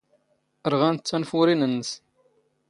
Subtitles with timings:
[0.71, 1.89] ⵔⵖⴰⵏⵜ ⵜⴰⵏⴼⵓⵔⵉⵏ ⵏⵏⵙ.